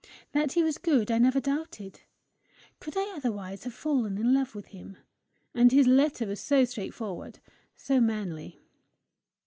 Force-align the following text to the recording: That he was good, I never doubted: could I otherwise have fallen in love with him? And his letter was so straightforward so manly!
That 0.31 0.53
he 0.53 0.63
was 0.63 0.79
good, 0.79 1.11
I 1.11 1.19
never 1.19 1.39
doubted: 1.39 1.99
could 2.79 2.97
I 2.97 3.15
otherwise 3.15 3.65
have 3.65 3.73
fallen 3.75 4.17
in 4.17 4.33
love 4.33 4.55
with 4.55 4.69
him? 4.69 4.97
And 5.53 5.71
his 5.71 5.85
letter 5.85 6.25
was 6.25 6.39
so 6.39 6.65
straightforward 6.65 7.37
so 7.75 8.01
manly! 8.01 8.59